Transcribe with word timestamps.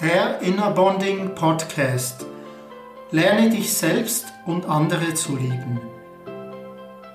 der 0.00 0.40
Inner 0.42 0.70
Bonding 0.70 1.34
Podcast. 1.34 2.24
Lerne 3.10 3.50
dich 3.50 3.72
selbst 3.72 4.26
und 4.46 4.66
andere 4.66 5.14
zu 5.14 5.36
lieben. 5.36 5.80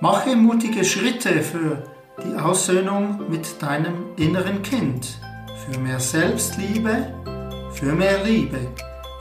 Mache 0.00 0.36
mutige 0.36 0.84
Schritte 0.84 1.42
für 1.42 1.82
die 2.22 2.38
Aussöhnung 2.38 3.20
mit 3.30 3.62
deinem 3.62 4.14
inneren 4.16 4.62
Kind, 4.62 5.18
für 5.64 5.80
mehr 5.80 5.98
Selbstliebe, 5.98 7.14
für 7.72 7.92
mehr 7.92 8.22
Liebe, 8.22 8.58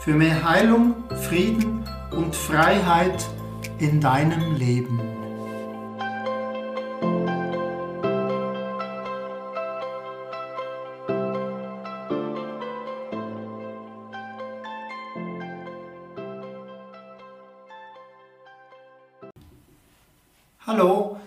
für 0.01 0.13
mehr 0.13 0.43
Heilung, 0.43 0.95
Frieden 1.29 1.85
und 2.11 2.35
Freiheit 2.35 3.25
in 3.79 4.01
deinem 4.01 4.55
Leben. 4.55 5.12
Hallo, 20.65 21.19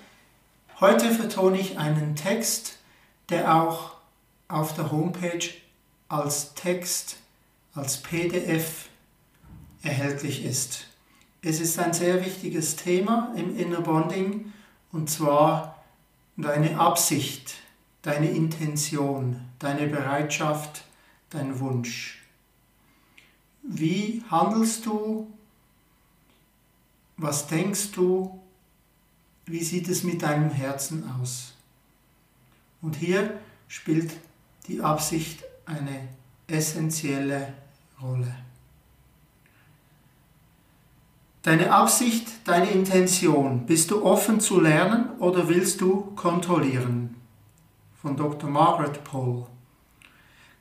heute 0.80 1.10
vertone 1.12 1.60
ich 1.60 1.76
einen 1.76 2.16
Text, 2.16 2.78
der 3.28 3.54
auch 3.54 3.96
auf 4.48 4.74
der 4.74 4.90
Homepage 4.90 5.50
als 6.08 6.54
Text, 6.54 7.18
als 7.74 8.00
PDF 8.00 8.88
erhältlich 9.82 10.42
ist. 10.42 10.86
Es 11.42 11.60
ist 11.60 11.78
ein 11.78 11.92
sehr 11.92 12.24
wichtiges 12.24 12.76
Thema 12.76 13.34
im 13.36 13.58
Inner 13.58 13.82
Bonding 13.82 14.54
und 14.90 15.10
zwar 15.10 15.84
deine 16.38 16.80
Absicht, 16.80 17.56
deine 18.00 18.30
Intention, 18.30 19.42
deine 19.58 19.86
Bereitschaft, 19.86 20.84
dein 21.28 21.60
Wunsch. 21.60 22.24
Wie 23.60 24.24
handelst 24.30 24.86
du? 24.86 25.30
Was 27.18 27.48
denkst 27.48 27.92
du? 27.92 28.40
Wie 29.46 29.62
sieht 29.62 29.88
es 29.88 30.02
mit 30.02 30.22
deinem 30.22 30.50
Herzen 30.50 31.08
aus? 31.20 31.54
Und 32.82 32.96
hier 32.96 33.38
spielt 33.68 34.12
die 34.66 34.80
Absicht 34.80 35.44
eine 35.64 36.08
essentielle 36.48 37.52
Rolle. 38.02 38.34
Deine 41.42 41.72
Absicht, 41.72 42.26
deine 42.44 42.70
Intention, 42.70 43.66
bist 43.66 43.92
du 43.92 44.04
offen 44.04 44.40
zu 44.40 44.60
lernen 44.60 45.10
oder 45.20 45.48
willst 45.48 45.80
du 45.80 46.12
kontrollieren? 46.16 47.14
Von 48.02 48.16
Dr. 48.16 48.50
Margaret 48.50 49.04
Paul. 49.04 49.46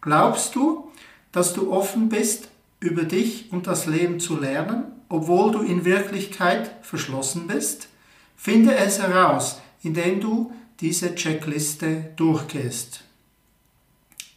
Glaubst 0.01 0.55
du, 0.55 0.91
dass 1.31 1.53
du 1.53 1.71
offen 1.73 2.09
bist, 2.09 2.49
über 2.79 3.03
dich 3.03 3.51
und 3.51 3.65
das 3.65 3.87
Leben 3.87 4.19
zu 4.19 4.39
lernen, 4.39 4.83
obwohl 5.09 5.51
du 5.51 5.61
in 5.61 5.85
Wirklichkeit 5.85 6.71
verschlossen 6.83 7.47
bist? 7.47 7.89
Finde 8.35 8.75
es 8.75 8.99
heraus, 8.99 9.61
indem 9.81 10.19
du 10.19 10.51
diese 10.79 11.15
Checkliste 11.15 12.11
durchgehst. 12.15 13.01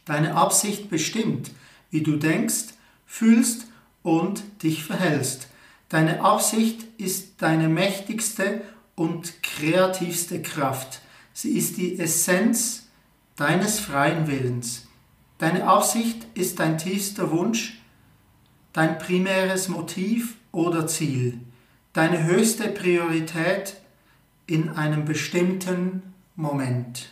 Deine 0.05 0.35
Absicht 0.35 0.89
bestimmt, 0.89 1.51
wie 1.91 2.01
du 2.01 2.17
denkst, 2.17 2.73
fühlst 3.05 3.67
und 4.03 4.43
dich 4.63 4.83
verhältst. 4.83 5.47
Deine 5.89 6.21
Absicht 6.21 6.85
ist 6.97 7.41
deine 7.41 7.67
mächtigste 7.67 8.61
und 8.95 9.41
kreativste 9.43 10.41
Kraft. 10.41 11.01
Sie 11.33 11.57
ist 11.57 11.77
die 11.77 11.99
Essenz 11.99 12.87
deines 13.35 13.79
freien 13.79 14.27
Willens. 14.27 14.87
Deine 15.37 15.65
Absicht 15.65 16.27
ist 16.33 16.59
dein 16.59 16.77
tiefster 16.77 17.31
Wunsch, 17.31 17.81
dein 18.73 18.97
primäres 18.97 19.69
Motiv 19.69 20.35
oder 20.51 20.85
Ziel, 20.85 21.39
deine 21.93 22.23
höchste 22.25 22.67
Priorität 22.67 23.78
in 24.49 24.69
einem 24.69 25.05
bestimmten 25.05 26.01
Moment. 26.35 27.09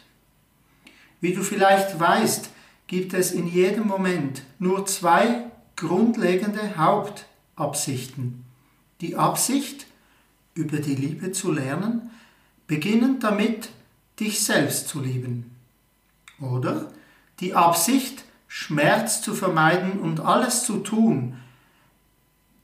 Wie 1.21 1.33
du 1.33 1.43
vielleicht 1.43 1.99
weißt, 1.99 2.49
gibt 2.87 3.13
es 3.13 3.31
in 3.31 3.47
jedem 3.47 3.87
Moment 3.87 4.43
nur 4.59 4.85
zwei 4.87 5.45
grundlegende 5.75 6.77
Hauptabsichten. 6.77 8.43
Die 9.01 9.15
Absicht, 9.15 9.85
über 10.55 10.77
die 10.77 10.95
Liebe 10.95 11.31
zu 11.31 11.51
lernen, 11.51 12.09
beginnend 12.65 13.23
damit, 13.23 13.69
dich 14.19 14.43
selbst 14.43 14.87
zu 14.87 14.99
lieben. 14.99 15.55
Oder 16.41 16.91
die 17.39 17.53
Absicht, 17.53 18.23
Schmerz 18.47 19.21
zu 19.21 19.35
vermeiden 19.35 19.99
und 19.99 20.21
alles 20.21 20.63
zu 20.63 20.77
tun, 20.77 21.37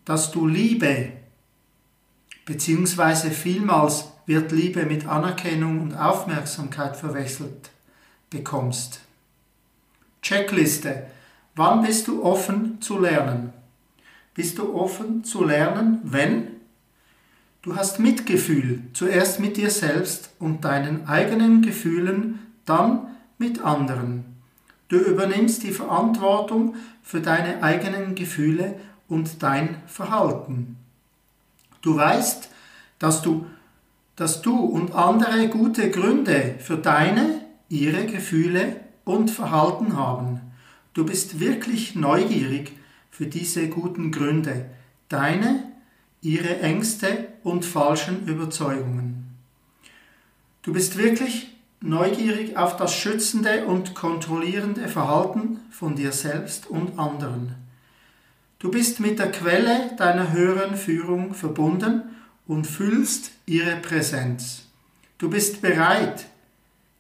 dass 0.06 0.32
du 0.32 0.48
Liebe, 0.48 1.12
beziehungsweise 2.46 3.30
vielmals 3.30 4.13
wird 4.26 4.52
Liebe 4.52 4.86
mit 4.86 5.08
Anerkennung 5.08 5.82
und 5.82 5.96
Aufmerksamkeit 5.96 6.96
verwechselt 6.96 7.70
bekommst. 8.30 9.02
Checkliste. 10.22 11.08
Wann 11.56 11.84
bist 11.84 12.08
du 12.08 12.24
offen 12.24 12.82
zu 12.82 13.00
lernen? 13.00 13.54
Bist 14.34 14.58
du 14.58 14.74
offen 14.74 15.24
zu 15.24 15.44
lernen, 15.44 16.00
wenn 16.04 16.48
du 17.62 17.76
hast 17.76 18.00
Mitgefühl, 18.00 18.82
zuerst 18.94 19.40
mit 19.40 19.58
dir 19.58 19.70
selbst 19.70 20.32
und 20.40 20.66
deinen 20.66 21.08
eigenen 21.08 21.62
Gefühlen, 21.62 22.40
dann 22.66 23.08
mit 23.38 23.62
anderen. 23.62 24.26
Du 24.88 24.98
übernimmst 24.98 25.64
die 25.64 25.72
Verantwortung 25.72 26.76
für 27.04 27.22
deine 27.22 27.62
eigenen 27.62 28.16
Gefühle 28.16 28.76
und 29.08 29.44
dein 29.44 29.82
Verhalten. 29.86 30.78
Du 31.82 31.96
weißt, 31.96 32.50
dass 33.00 33.22
du 33.22 33.46
dass 34.16 34.42
du 34.42 34.56
und 34.56 34.94
andere 34.94 35.48
gute 35.48 35.90
Gründe 35.90 36.56
für 36.60 36.78
deine, 36.78 37.42
ihre 37.70 38.06
Gefühle 38.06 38.82
und 39.06 39.32
Verhalten 39.32 39.98
haben. 39.98 40.42
Du 40.94 41.06
bist 41.06 41.40
wirklich 41.40 41.96
neugierig 41.96 42.74
für 43.10 43.26
diese 43.26 43.68
guten 43.70 44.12
Gründe, 44.12 44.66
deine, 45.10 45.72
ihre 46.22 46.60
Ängste 46.60 47.28
und 47.44 47.66
falschen 47.66 48.28
Überzeugungen. 48.28 49.36
Du 50.62 50.72
bist 50.72 50.98
wirklich 50.98 51.50
neugierig 51.82 52.56
auf 52.56 52.78
das 52.78 52.96
schützende 52.96 53.66
und 53.66 53.94
kontrollierende 53.96 54.88
Verhalten 54.88 55.60
von 55.70 55.96
dir 55.96 56.12
selbst 56.12 56.68
und 56.68 56.98
anderen. 56.98 57.56
Du 58.60 58.72
bist 58.72 59.02
mit 59.02 59.20
der 59.20 59.32
Quelle 59.32 59.92
deiner 59.98 60.32
höheren 60.32 60.78
Führung 60.78 61.34
verbunden 61.34 62.04
und 62.48 62.68
fühlst 62.68 63.32
ihre 63.46 63.78
Präsenz. 63.78 64.68
Du 65.18 65.30
bist 65.30 65.62
bereit, 65.62 66.26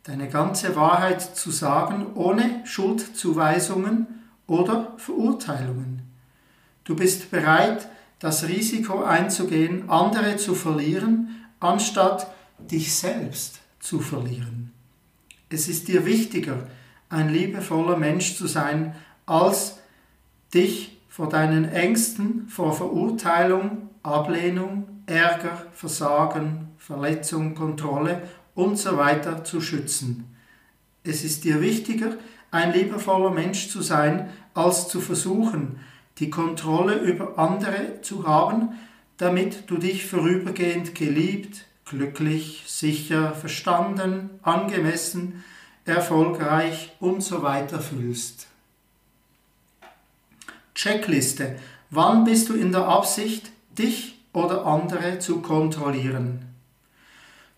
deine 0.03 0.29
ganze 0.29 0.75
Wahrheit 0.75 1.21
zu 1.21 1.51
sagen, 1.51 2.07
ohne 2.15 2.61
Schuldzuweisungen 2.65 4.07
oder 4.47 4.93
Verurteilungen. 4.97 6.01
Du 6.83 6.95
bist 6.95 7.31
bereit, 7.31 7.87
das 8.19 8.47
Risiko 8.47 9.03
einzugehen, 9.03 9.89
andere 9.89 10.37
zu 10.37 10.55
verlieren, 10.55 11.45
anstatt 11.59 12.27
dich 12.59 12.93
selbst 12.93 13.59
zu 13.79 13.99
verlieren. 13.99 14.71
Es 15.49 15.67
ist 15.67 15.87
dir 15.87 16.05
wichtiger, 16.05 16.67
ein 17.09 17.29
liebevoller 17.29 17.97
Mensch 17.97 18.35
zu 18.37 18.47
sein, 18.47 18.95
als 19.25 19.79
dich 20.53 20.97
vor 21.09 21.29
deinen 21.29 21.65
Ängsten, 21.65 22.47
vor 22.47 22.73
Verurteilung, 22.73 23.89
Ablehnung, 24.01 24.92
Ärger, 25.06 25.68
Versagen, 25.74 26.69
Verletzung, 26.78 27.56
Kontrolle 27.56 28.22
und 28.55 28.78
so 28.78 28.97
weiter 28.97 29.44
zu 29.44 29.61
schützen. 29.61 30.35
Es 31.03 31.23
ist 31.23 31.44
dir 31.44 31.61
wichtiger, 31.61 32.17
ein 32.52 32.72
liebevoller 32.72 33.32
Mensch 33.32 33.70
zu 33.70 33.82
sein, 33.82 34.29
als 34.53 34.88
zu 34.88 35.02
versuchen, 35.02 35.79
die 36.20 36.29
Kontrolle 36.29 36.96
über 36.96 37.38
andere 37.40 38.02
zu 38.02 38.28
haben, 38.28 38.70
damit 39.17 39.70
du 39.70 39.78
dich 39.78 40.05
vorübergehend 40.05 40.96
geliebt, 40.96 41.66
glücklich, 41.85 42.64
sicher, 42.67 43.34
verstanden, 43.34 44.29
angemessen, 44.44 45.44
erfolgreich 45.85 46.96
und 46.99 47.22
so 47.22 47.41
weiter 47.41 47.79
fühlst. 47.79 48.47
Checkliste. 50.76 51.58
Wann 51.90 52.23
bist 52.23 52.49
du 52.49 52.53
in 52.53 52.72
der 52.72 52.88
Absicht, 52.88 53.52
dich 53.78 54.22
oder 54.34 54.66
andere 54.66 55.20
zu 55.20 55.41
kontrollieren. 55.41 56.46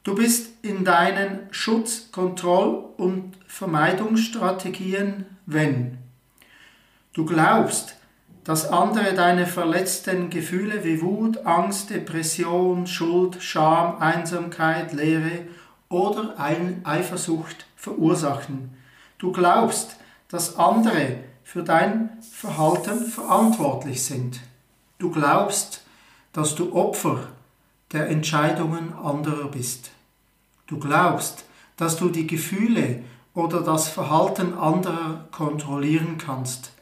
Du 0.03 0.13
bist 0.13 0.49
in 0.61 0.85
deinen 0.85 1.47
Schutz-, 1.49 2.11
Kontroll- 2.11 2.85
und 2.97 3.33
Vermeidungsstrategien, 3.47 5.25
wenn 5.45 5.97
du 7.13 7.25
glaubst, 7.25 7.95
dass 8.43 8.69
andere 8.69 9.15
deine 9.15 9.47
verletzten 9.47 10.29
Gefühle 10.29 10.83
wie 10.83 11.01
Wut, 11.01 11.45
Angst, 11.47 11.89
Depression, 11.89 12.85
Schuld, 12.85 13.41
Scham, 13.41 13.97
Einsamkeit, 13.99 14.93
Leere 14.93 15.47
oder 15.89 16.35
Eifersucht 16.37 17.65
verursachen. 17.75 18.77
Du 19.17 19.31
glaubst, 19.31 19.97
dass 20.29 20.57
andere 20.57 21.17
für 21.43 21.63
dein 21.63 22.09
Verhalten 22.21 23.05
verantwortlich 23.05 24.03
sind. 24.03 24.41
Du 24.99 25.09
glaubst, 25.09 25.84
dass 26.35 26.53
du 26.53 26.73
Opfer 26.73 27.29
der 27.93 28.09
Entscheidungen 28.09 28.91
anderer 28.91 29.47
bist. 29.47 29.91
Du 30.67 30.77
glaubst, 30.79 31.45
dass 31.77 31.95
du 31.95 32.09
die 32.09 32.27
Gefühle 32.27 33.03
oder 33.33 33.61
das 33.61 33.87
Verhalten 33.87 34.53
anderer 34.53 35.29
kontrollieren 35.31 36.17
kannst. 36.17 36.73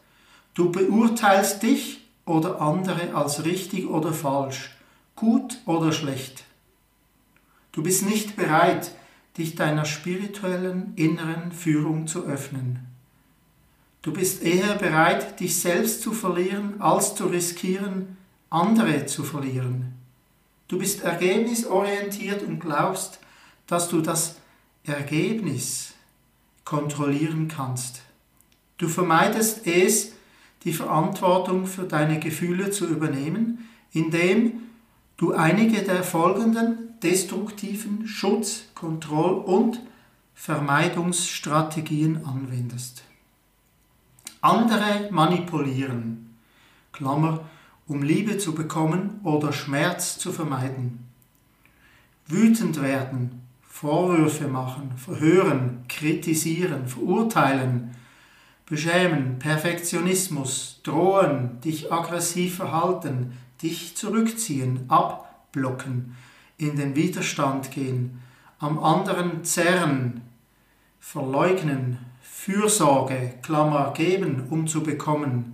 Du 0.55 0.71
beurteilst 0.71 1.61
dich 1.61 2.01
oder 2.25 2.61
andere 2.61 3.13
als 3.13 3.45
richtig 3.45 3.87
oder 3.87 4.11
falsch, 4.11 4.71
gut 5.15 5.59
oder 5.67 5.91
schlecht. 5.91 6.45
Du 7.73 7.83
bist 7.83 8.07
nicht 8.07 8.35
bereit, 8.35 8.89
dich 9.37 9.53
deiner 9.53 9.85
spirituellen 9.85 10.93
inneren 10.95 11.51
Führung 11.51 12.07
zu 12.07 12.23
öffnen. 12.23 12.87
Du 14.01 14.13
bist 14.13 14.41
eher 14.41 14.73
bereit, 14.77 15.39
dich 15.39 15.61
selbst 15.61 16.01
zu 16.01 16.11
verlieren, 16.11 16.81
als 16.81 17.13
zu 17.13 17.27
riskieren, 17.27 18.17
andere 18.53 19.05
zu 19.07 19.23
verlieren. 19.23 19.93
Du 20.67 20.77
bist 20.77 21.03
ergebnisorientiert 21.03 22.43
und 22.43 22.59
glaubst, 22.59 23.19
dass 23.67 23.89
du 23.89 24.01
das 24.01 24.37
Ergebnis 24.85 25.93
kontrollieren 26.63 27.47
kannst. 27.47 28.01
Du 28.77 28.87
vermeidest 28.87 29.65
es, 29.65 30.13
die 30.63 30.73
Verantwortung 30.73 31.65
für 31.65 31.83
deine 31.83 32.19
Gefühle 32.19 32.69
zu 32.69 32.87
übernehmen, 32.87 33.67
indem 33.91 34.61
du 35.17 35.33
einige 35.33 35.81
der 35.81 36.03
folgenden 36.03 36.99
destruktiven 37.01 38.07
Schutz-, 38.07 38.65
Kontroll- 38.75 39.43
und 39.43 39.81
Vermeidungsstrategien 40.35 42.25
anwendest. 42.25 43.03
Andere 44.41 45.09
manipulieren, 45.11 46.35
Klammer, 46.91 47.41
um 47.93 48.01
Liebe 48.01 48.39
zu 48.39 48.55
bekommen 48.55 49.19
oder 49.23 49.53
Schmerz 49.53 50.17
zu 50.17 50.31
vermeiden. 50.31 51.07
Wütend 52.25 52.81
werden, 52.81 53.43
Vorwürfe 53.61 54.47
machen, 54.47 54.93
verhören, 54.97 55.85
kritisieren, 55.87 56.87
verurteilen, 56.87 57.95
beschämen, 58.65 59.37
Perfektionismus, 59.37 60.81
drohen, 60.81 61.61
dich 61.61 61.93
aggressiv 61.93 62.55
verhalten, 62.55 63.37
dich 63.61 63.95
zurückziehen, 63.95 64.89
abblocken, 64.89 66.15
in 66.57 66.75
den 66.75 66.95
Widerstand 66.95 67.69
gehen, 67.69 68.23
am 68.57 68.79
anderen 68.79 69.43
zerren, 69.43 70.21
verleugnen, 70.99 71.99
Fürsorge, 72.23 73.35
Klammer 73.43 73.93
geben, 73.93 74.47
um 74.49 74.65
zu 74.65 74.81
bekommen, 74.81 75.53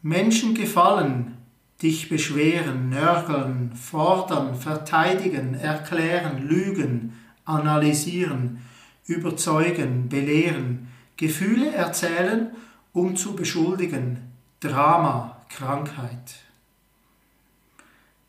Menschen 0.00 0.54
gefallen, 0.54 1.41
dich 1.82 2.08
beschweren, 2.08 2.90
nörgeln, 2.90 3.72
fordern, 3.74 4.54
verteidigen, 4.54 5.54
erklären, 5.54 6.46
lügen, 6.46 7.18
analysieren, 7.44 8.62
überzeugen, 9.06 10.08
belehren, 10.08 10.88
Gefühle 11.16 11.72
erzählen, 11.72 12.54
um 12.92 13.16
zu 13.16 13.34
beschuldigen, 13.34 14.18
Drama, 14.60 15.38
Krankheit. 15.48 16.36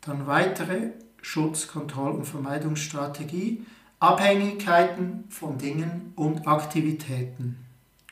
Dann 0.00 0.26
weitere 0.26 0.90
Schutz-, 1.22 1.68
Kontroll- 1.68 2.12
und 2.12 2.24
Vermeidungsstrategie, 2.26 3.64
Abhängigkeiten 4.00 5.24
von 5.30 5.58
Dingen 5.58 6.12
und 6.16 6.46
Aktivitäten. 6.46 7.56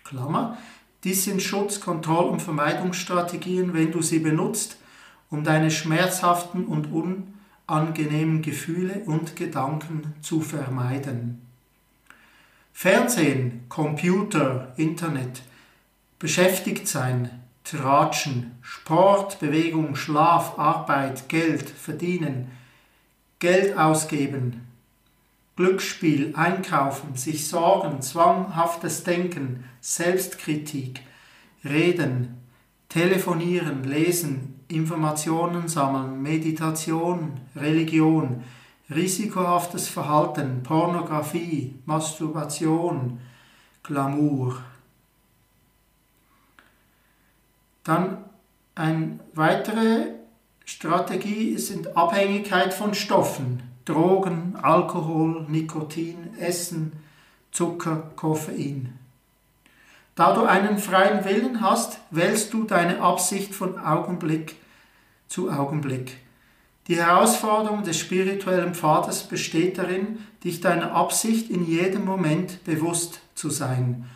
Klammer, 0.05 0.57
dies 1.05 1.25
sind 1.25 1.43
Schutz-, 1.43 1.81
Kontroll- 1.81 2.31
und 2.31 2.41
Vermeidungsstrategien, 2.41 3.75
wenn 3.75 3.91
du 3.91 4.03
sie 4.03 4.21
benutzt, 4.21 4.79
um 5.33 5.45
deine 5.45 5.71
schmerzhaften 5.71 6.67
und 6.67 6.89
unangenehmen 7.67 8.43
Gefühle 8.43 9.03
und 9.07 9.35
Gedanken 9.35 10.15
zu 10.21 10.43
vermeiden. 10.43 11.41
Fernsehen, 12.75 13.65
Computer, 13.71 14.75
Internet, 14.77 15.43
beschäftigt 16.19 16.87
sein, 16.87 17.31
Tratschen, 17.65 18.53
Sport, 18.61 19.41
Bewegung, 19.41 19.97
Schlaf, 19.97 20.59
Arbeit, 20.59 21.31
Geld, 21.31 21.69
Verdienen, 21.69 22.51
Geld 23.39 23.79
ausgeben, 23.79 24.67
Glücksspiel, 25.57 26.35
Einkaufen, 26.37 27.17
sich 27.17 27.49
sorgen, 27.49 28.03
zwanghaftes 28.03 29.03
Denken, 29.05 29.65
Selbstkritik, 29.81 31.01
Reden, 31.65 32.42
Telefonieren, 32.93 33.85
Lesen, 33.85 34.61
Informationen 34.69 35.67
sammeln, 35.67 36.21
Meditation, 36.21 37.41
Religion, 37.57 38.45
risikohaftes 38.95 39.89
Verhalten, 39.89 40.63
Pornografie, 40.63 41.75
Masturbation, 41.87 43.19
Glamour. 43.83 44.63
Dann 47.83 48.27
eine 48.75 49.21
weitere 49.33 50.09
Strategie 50.67 51.57
sind 51.57 51.97
Abhängigkeit 51.97 52.75
von 52.75 52.93
Stoffen, 52.93 53.63
Drogen, 53.87 54.55
Alkohol, 54.61 55.47
Nikotin, 55.49 56.37
Essen, 56.39 56.93
Zucker, 57.53 58.11
Koffein. 58.17 59.02
Da 60.15 60.35
du 60.35 60.45
einen 60.45 60.79
freien 60.79 61.25
Willen 61.25 61.61
hast, 61.61 61.99
wählst 62.11 62.53
du 62.53 62.65
deine 62.65 63.01
Absicht 63.01 63.55
von 63.55 63.79
Augenblick 63.79 64.57
zu 65.29 65.51
Augenblick. 65.51 66.19
Die 66.89 66.97
Herausforderung 66.97 67.85
des 67.85 67.99
spirituellen 67.99 68.75
Pfades 68.75 69.23
besteht 69.23 69.79
darin, 69.79 70.19
dich 70.45 70.61
deiner 70.61 70.93
Absicht 70.93 71.49
in 71.49 71.65
jedem 71.65 72.05
Moment 72.05 72.65
bewusst 72.65 73.21
zu 73.35 73.49
sein. 73.49 74.11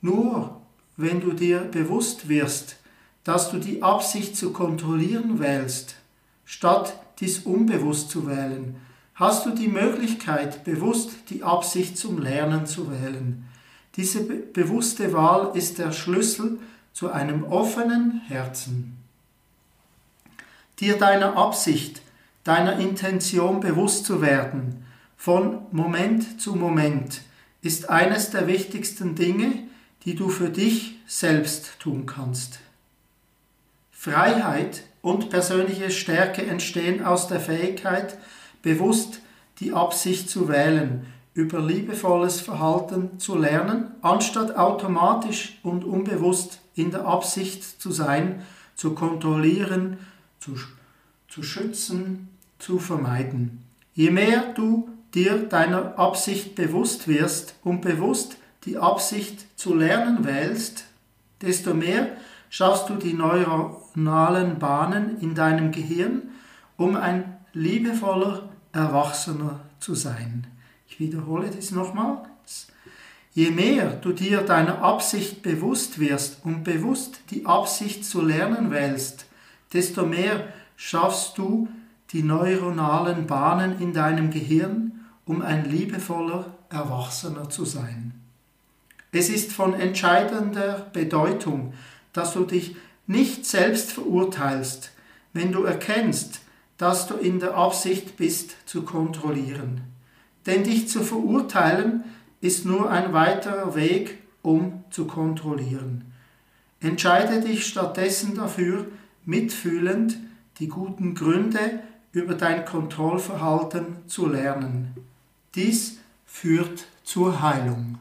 Nur 0.00 0.60
wenn 0.96 1.20
du 1.20 1.32
dir 1.32 1.60
bewusst 1.60 2.28
wirst, 2.28 2.76
dass 3.24 3.50
du 3.50 3.58
die 3.58 3.82
Absicht 3.82 4.36
zu 4.36 4.52
kontrollieren 4.52 5.38
wählst, 5.38 5.96
statt 6.44 6.94
dies 7.20 7.40
unbewusst 7.40 8.10
zu 8.10 8.26
wählen, 8.26 8.76
hast 9.14 9.44
du 9.44 9.50
die 9.50 9.68
Möglichkeit, 9.68 10.64
bewusst 10.64 11.10
die 11.28 11.42
Absicht 11.42 11.98
zum 11.98 12.18
Lernen 12.18 12.66
zu 12.66 12.90
wählen. 12.90 13.47
Diese 13.98 14.22
be 14.22 14.36
bewusste 14.36 15.12
Wahl 15.12 15.56
ist 15.56 15.78
der 15.78 15.90
Schlüssel 15.90 16.60
zu 16.92 17.10
einem 17.10 17.42
offenen 17.42 18.22
Herzen. 18.28 18.96
Dir 20.78 20.96
deiner 20.96 21.36
Absicht, 21.36 22.00
deiner 22.44 22.78
Intention 22.78 23.58
bewusst 23.58 24.04
zu 24.04 24.22
werden, 24.22 24.86
von 25.16 25.62
Moment 25.72 26.40
zu 26.40 26.54
Moment, 26.54 27.22
ist 27.60 27.90
eines 27.90 28.30
der 28.30 28.46
wichtigsten 28.46 29.16
Dinge, 29.16 29.64
die 30.04 30.14
du 30.14 30.28
für 30.28 30.48
dich 30.48 31.00
selbst 31.08 31.80
tun 31.80 32.06
kannst. 32.06 32.60
Freiheit 33.90 34.84
und 35.02 35.28
persönliche 35.28 35.90
Stärke 35.90 36.46
entstehen 36.46 37.04
aus 37.04 37.26
der 37.26 37.40
Fähigkeit, 37.40 38.16
bewusst 38.62 39.22
die 39.58 39.72
Absicht 39.72 40.30
zu 40.30 40.48
wählen, 40.48 41.04
über 41.38 41.60
liebevolles 41.60 42.40
Verhalten 42.40 43.20
zu 43.20 43.38
lernen, 43.38 43.92
anstatt 44.02 44.56
automatisch 44.56 45.60
und 45.62 45.84
unbewusst 45.84 46.58
in 46.74 46.90
der 46.90 47.06
Absicht 47.06 47.80
zu 47.80 47.92
sein, 47.92 48.42
zu 48.74 48.92
kontrollieren, 48.92 49.98
zu, 50.40 50.56
zu 51.28 51.44
schützen, 51.44 52.28
zu 52.58 52.80
vermeiden. 52.80 53.62
Je 53.94 54.10
mehr 54.10 54.52
du 54.52 54.88
dir 55.14 55.38
deiner 55.38 55.96
Absicht 55.96 56.56
bewusst 56.56 57.06
wirst 57.06 57.54
und 57.62 57.82
bewusst 57.82 58.36
die 58.64 58.76
Absicht 58.76 59.46
zu 59.56 59.76
lernen 59.76 60.24
wählst, 60.24 60.86
desto 61.40 61.72
mehr 61.72 62.16
schaffst 62.50 62.88
du 62.88 62.94
die 62.94 63.14
neuronalen 63.14 64.58
Bahnen 64.58 65.20
in 65.20 65.36
deinem 65.36 65.70
Gehirn, 65.70 66.30
um 66.76 66.96
ein 66.96 67.36
liebevoller 67.52 68.48
Erwachsener 68.72 69.60
zu 69.78 69.94
sein. 69.94 70.48
Ich 70.88 70.98
wiederhole 70.98 71.50
das 71.50 71.70
nochmals. 71.70 72.68
Je 73.34 73.50
mehr 73.50 73.92
du 73.92 74.12
dir 74.12 74.40
deiner 74.40 74.82
Absicht 74.82 75.42
bewusst 75.42 76.00
wirst 76.00 76.44
und 76.44 76.64
bewusst 76.64 77.20
die 77.30 77.46
Absicht 77.46 78.04
zu 78.04 78.22
lernen 78.22 78.70
wählst, 78.70 79.26
desto 79.72 80.06
mehr 80.06 80.48
schaffst 80.76 81.38
du 81.38 81.68
die 82.12 82.22
neuronalen 82.22 83.26
Bahnen 83.26 83.80
in 83.80 83.92
deinem 83.92 84.30
Gehirn, 84.30 85.04
um 85.26 85.42
ein 85.42 85.70
liebevoller 85.70 86.54
Erwachsener 86.70 87.50
zu 87.50 87.64
sein. 87.64 88.14
Es 89.12 89.28
ist 89.28 89.52
von 89.52 89.74
entscheidender 89.74 90.86
Bedeutung, 90.92 91.74
dass 92.12 92.32
du 92.32 92.44
dich 92.44 92.76
nicht 93.06 93.46
selbst 93.46 93.92
verurteilst, 93.92 94.90
wenn 95.32 95.52
du 95.52 95.64
erkennst, 95.64 96.40
dass 96.76 97.06
du 97.06 97.14
in 97.14 97.40
der 97.40 97.56
Absicht 97.56 98.16
bist 98.16 98.56
zu 98.66 98.82
kontrollieren. 98.82 99.82
Denn 100.48 100.64
dich 100.64 100.88
zu 100.88 101.02
verurteilen 101.02 102.04
ist 102.40 102.64
nur 102.64 102.90
ein 102.90 103.12
weiterer 103.12 103.74
Weg, 103.74 104.16
um 104.40 104.82
zu 104.88 105.06
kontrollieren. 105.06 106.10
Entscheide 106.80 107.42
dich 107.42 107.66
stattdessen 107.66 108.34
dafür, 108.34 108.86
mitfühlend 109.26 110.16
die 110.58 110.68
guten 110.68 111.14
Gründe 111.14 111.80
über 112.12 112.34
dein 112.34 112.64
Kontrollverhalten 112.64 113.98
zu 114.06 114.26
lernen. 114.26 114.94
Dies 115.54 115.98
führt 116.24 116.86
zur 117.04 117.42
Heilung. 117.42 117.98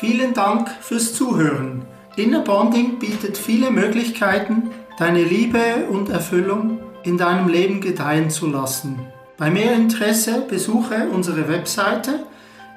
Vielen 0.00 0.34
Dank 0.34 0.68
fürs 0.80 1.14
Zuhören. 1.14 1.86
Inner 2.16 2.40
Bonding 2.40 2.98
bietet 2.98 3.36
viele 3.36 3.70
Möglichkeiten, 3.70 4.70
deine 4.98 5.22
Liebe 5.22 5.86
und 5.90 6.08
Erfüllung 6.08 6.80
in 7.02 7.18
deinem 7.18 7.48
Leben 7.48 7.82
gedeihen 7.82 8.30
zu 8.30 8.46
lassen. 8.46 9.00
Bei 9.36 9.50
mehr 9.50 9.74
Interesse 9.74 10.40
besuche 10.48 11.08
unsere 11.12 11.46
Webseite 11.46 12.20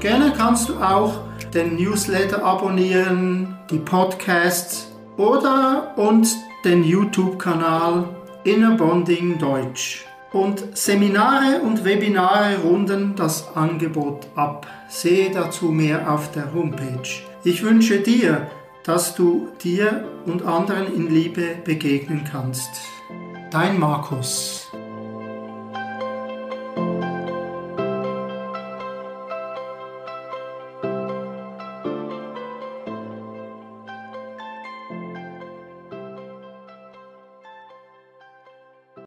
Gerne 0.00 0.34
kannst 0.36 0.68
du 0.68 0.76
auch 0.76 1.14
den 1.54 1.76
Newsletter 1.76 2.44
abonnieren, 2.44 3.56
die 3.70 3.78
Podcasts 3.78 4.93
oder 5.16 5.94
und 5.96 6.28
den 6.64 6.84
YouTube-Kanal 6.84 8.08
Inner 8.44 8.76
Bonding 8.76 9.38
Deutsch. 9.38 10.04
Und 10.32 10.76
Seminare 10.76 11.60
und 11.62 11.84
Webinare 11.84 12.58
runden 12.58 13.14
das 13.14 13.56
Angebot 13.56 14.26
ab. 14.34 14.66
Sehe 14.88 15.30
dazu 15.30 15.66
mehr 15.66 16.12
auf 16.12 16.32
der 16.32 16.52
Homepage. 16.52 17.08
Ich 17.44 17.62
wünsche 17.62 18.00
dir, 18.00 18.48
dass 18.82 19.14
du 19.14 19.48
dir 19.62 20.04
und 20.26 20.44
anderen 20.44 20.92
in 20.94 21.08
Liebe 21.08 21.56
begegnen 21.64 22.24
kannst. 22.30 22.70
Dein 23.50 23.78
Markus. 23.78 24.63